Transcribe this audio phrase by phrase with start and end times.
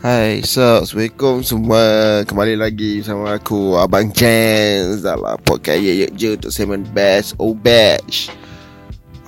[0.00, 1.84] Hai, so, Assalamualaikum semua.
[2.24, 5.76] Kembali lagi bersama aku Abang Chance Dalam podcast.
[5.76, 8.32] Ye Ye Je Untuk segmen Best Oh Batch.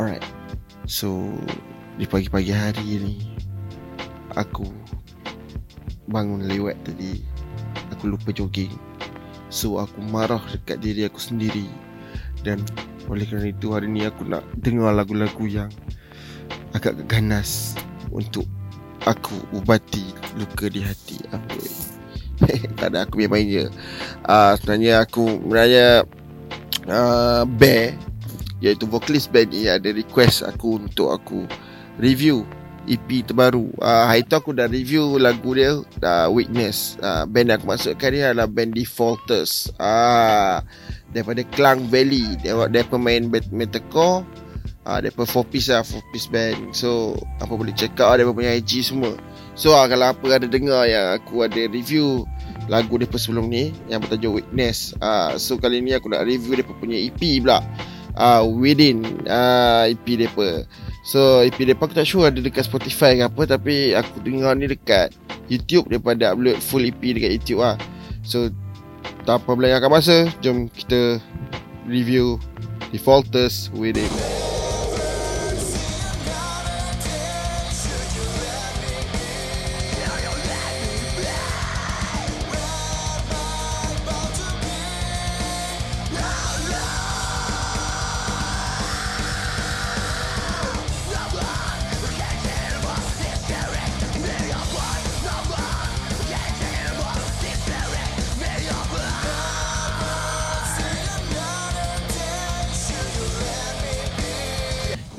[0.01, 0.25] Alright
[0.89, 1.29] So
[2.01, 3.37] Di pagi-pagi hari ni
[4.33, 4.65] Aku
[6.09, 7.21] Bangun lewat tadi.
[7.93, 8.73] Aku lupa jogging.
[9.53, 11.69] So aku marah dekat diri aku sendiri.
[12.49, 12.65] Dan
[13.13, 15.69] Oleh kerana itu hari ni aku nak Dengar lagu-lagu yang
[16.73, 17.77] Agak ganas
[18.09, 18.49] Untuk
[19.05, 21.19] Aku ubati luka di hati.
[21.31, 21.61] Apa?
[22.79, 23.65] Tak ada aku main-main je
[24.27, 25.89] uh, sebenarnya aku sebenarnya
[26.91, 27.95] uh, Bear
[28.59, 31.47] iaitu vokalis band ni ada request aku untuk aku
[32.03, 32.43] review
[32.83, 33.71] EP terbaru.
[33.79, 36.99] Uh, hari tu aku dah review lagu dia uh, Weakness.
[36.99, 39.71] Uh, band yang aku masukkan ni adalah band Defaulters.
[39.79, 40.59] Uh,
[41.15, 42.27] daripada Klang Valley.
[42.43, 43.23] Dia, pemain
[43.55, 44.27] metalcore.
[44.83, 46.75] Uh, dia pun 4 piece lah 4 piece band.
[46.75, 49.15] So apa boleh check out dia punya IG semua
[49.53, 52.25] So uh, kalau apa ada dengar yang aku ada review
[52.73, 54.97] lagu dia sebelum ni yang bertajuk Witness.
[55.03, 57.61] Uh, so kali ni aku nak review dia punya EP pula.
[58.13, 60.29] Uh, within uh, EP dia
[61.03, 64.69] So EP dia aku tak sure ada dekat Spotify ke apa tapi aku dengar ni
[64.69, 65.13] dekat
[65.49, 67.77] YouTube daripada upload full EP dekat YouTube lah.
[68.25, 68.49] So
[69.27, 71.19] tak apa belakangkan masa, jom kita
[71.87, 72.39] review
[72.95, 74.32] Defaulters Within.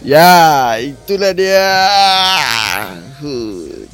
[0.04, 1.64] Ya, itulah dia.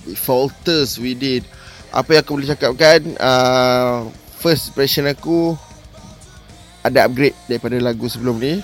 [0.09, 1.45] Defaulters we did.
[1.93, 3.13] Apa yang aku boleh cakapkan?
[3.21, 4.09] Uh,
[4.41, 5.53] first impression aku
[6.81, 8.57] ada upgrade daripada lagu sebelum ni.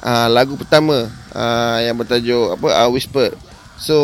[0.00, 2.68] Uh, lagu pertama uh, yang bertajuk apa?
[2.80, 3.36] Uh, Whisper.
[3.76, 3.96] So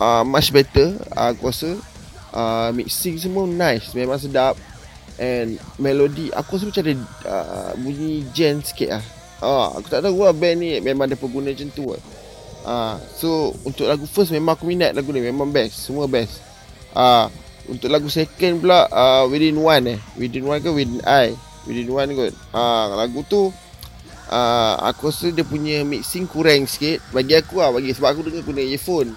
[0.00, 1.76] uh, much better uh, aku rasa.
[2.32, 4.56] Uh, mixing semua nice, memang sedap.
[5.20, 6.94] And melody aku rasa macam ada
[7.28, 9.04] uh, bunyi gen sikit lah.
[9.42, 12.02] Ah, aku tak tahu lah band ni memang ada pengguna macam tu lah.
[12.62, 16.38] Ah, so untuk lagu first memang aku minat lagu ni memang best, semua best.
[16.94, 17.26] Ah,
[17.66, 20.00] untuk lagu second pula uh, Within One eh.
[20.14, 21.34] Within One ke Within I?
[21.66, 22.34] Within One kot.
[22.54, 23.50] Ah, lagu tu
[24.30, 28.46] uh, aku rasa dia punya mixing kurang sikit bagi aku lah bagi sebab aku dengar
[28.46, 29.10] guna earphone.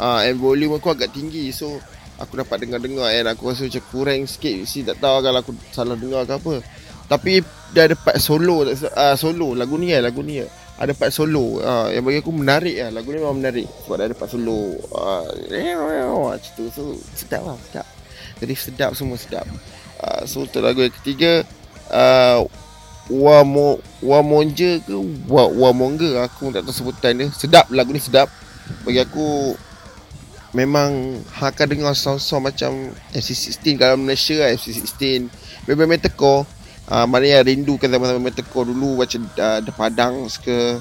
[0.00, 1.76] Ah, and volume aku agak tinggi so
[2.16, 4.64] aku dapat dengar-dengar and aku rasa macam kurang sikit.
[4.64, 6.64] Si tak tahu kalau aku salah dengar ke apa.
[7.08, 7.40] Tapi
[7.72, 10.50] dia ada part solo uh, solo lagu ni lah lagu ni lah.
[10.78, 13.00] Ada part solo uh, yang bagi aku menarik lah.
[13.00, 14.76] Lagu ni memang menarik sebab dia ada part solo.
[14.92, 15.24] Uh,
[16.36, 16.68] macam tu.
[16.68, 17.86] So sedap lah sedap.
[18.38, 19.48] Jadi sedap semua sedap.
[19.98, 21.42] Uh, so untuk lagu yang ketiga
[21.90, 22.44] uh,
[23.08, 24.94] Wamo Wamonja ke
[25.26, 27.32] Wa, Wamonga aku tak tahu sebutan dia.
[27.32, 28.28] Sedap lagu ni sedap.
[28.84, 29.56] Bagi aku
[30.52, 35.32] memang akan dengar sound-sound macam MC16 kalau Malaysia lah MC16.
[35.64, 36.44] Memang metalcore
[36.88, 40.80] uh, mana yang rindukan zaman-zaman metalcore dulu macam uh, The Padang ke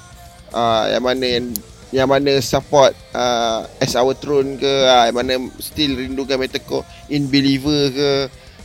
[0.55, 1.45] uh, yang mana yang
[1.87, 7.31] yang mana support uh, As Our Throne ke uh, yang mana still rindukan metalcore In
[7.31, 8.09] Believer ke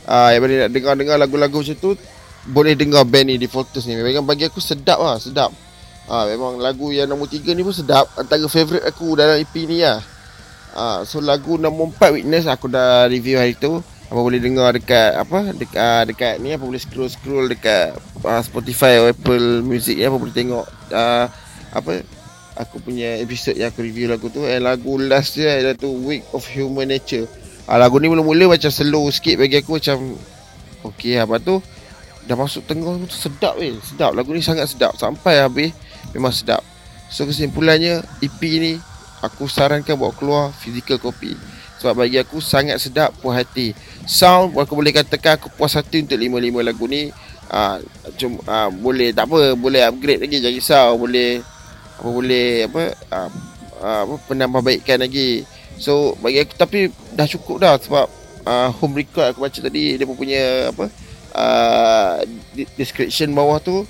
[0.07, 1.91] uh, yang mana nak dengar-dengar lagu-lagu macam tu
[2.43, 3.95] boleh dengar band ni Defaulters ni.
[3.95, 5.55] Memang bagi aku sedap lah sedap.
[6.03, 9.79] Uh, memang lagu yang nombor 3 ni pun sedap antara favourite aku dalam EP ni
[9.79, 10.03] lah.
[10.75, 13.79] Uh, so lagu nombor 4 Witness aku dah review hari tu
[14.13, 18.41] apa boleh dengar dekat apa dekat uh, dekat ni apa boleh scroll scroll dekat uh,
[18.45, 21.25] Spotify atau Apple Music ya apa boleh tengok uh,
[21.73, 22.05] apa
[22.53, 24.45] aku punya episod yang aku review lagu tu.
[24.45, 27.25] Eh lagu last dia iaitu tu Week of Human Nature.
[27.65, 29.97] Uh, lagu ni mula-mula macam slow sikit bagi aku macam
[30.93, 31.57] okey apa tu
[32.29, 35.73] dah masuk tengah tu sedap weh sedap lagu ni sangat sedap sampai habis
[36.13, 36.61] memang sedap.
[37.09, 38.77] So kesimpulannya EP ni
[39.25, 41.33] aku sarankan buat keluar physical copy
[41.83, 43.75] sebab bagi aku sangat sedap puas hati.
[44.07, 47.11] Sound aku boleh katakan aku puas hati untuk lima-lima lagu ni.
[47.51, 47.83] Uh,
[48.15, 51.43] cuma, uh, Boleh tak apa Boleh upgrade lagi Jangan risau Boleh
[51.99, 53.29] apa Boleh apa uh,
[53.83, 55.43] uh, apa Penambahbaikan lagi.
[55.75, 58.07] So bagi aku Tapi dah cukup dah Sebab
[58.47, 60.87] uh, Home record aku baca tadi Dia pun punya Apa
[61.35, 62.23] uh,
[62.79, 63.83] Description bawah tu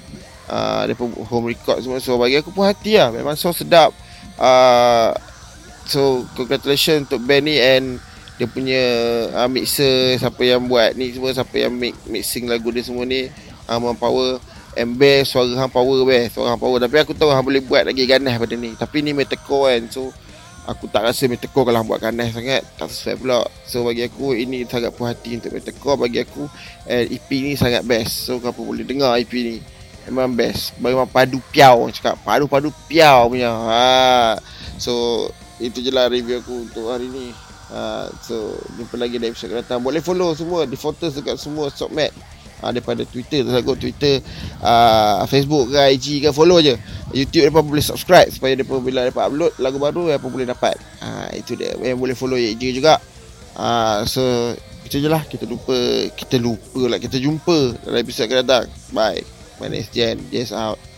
[0.50, 2.02] uh, Dia pun home record semua.
[2.02, 3.14] So bagi aku puas hati lah.
[3.14, 3.94] Memang so sedap.
[4.36, 5.14] Uh,
[5.88, 8.00] So congratulations untuk Benny and
[8.40, 8.82] dia punya
[9.38, 13.30] uh, mixer siapa yang buat ni semua siapa yang mix, mixing lagu dia semua ni
[13.70, 14.40] um, power.
[14.74, 16.82] And best suara hang power best suara hang power.
[16.82, 18.74] Tapi aku tahu hang boleh buat lagi ganas pada ni.
[18.74, 20.10] Tapi ni metalcore kan so
[20.64, 23.44] Aku tak rasa tekor kalau buat kanai sangat Tak sesuai pula.
[23.68, 26.48] So bagi aku ini sangat puas hati untuk tekor Bagi aku.
[26.88, 28.32] And EP ni sangat best.
[28.32, 29.60] So kau boleh dengar EP ni?
[30.08, 30.72] Memang best.
[30.80, 32.16] Memang padu piau cakap.
[32.24, 33.52] Padu-padu piau punya.
[33.52, 34.40] Ha.
[34.80, 35.28] So
[35.62, 37.30] itu je lah review aku untuk hari ni.
[37.74, 38.10] Ha.
[38.22, 39.82] So jumpa lagi dalam episode datang.
[39.82, 42.14] Boleh follow semua Di photos dekat semua Sockmat
[42.62, 44.22] ha, daripada Twitter tersagut Twitter
[44.62, 46.78] uh, Facebook ke IG ke follow je.
[47.12, 50.78] YouTube depa boleh subscribe supaya depa bila depa upload lagu baru depa boleh dapat.
[51.04, 51.76] Ha, itu dia.
[51.76, 53.02] Yang boleh follow IG juga.
[53.54, 54.22] Uh, so
[54.88, 55.22] itu je lah.
[55.26, 55.76] Kita lupa
[56.16, 56.98] kita lupa lah.
[57.02, 58.66] Kita jumpa dalam episod akan datang.
[58.96, 59.22] Bye.
[59.62, 60.18] My name is Jen.
[60.34, 60.93] Jess out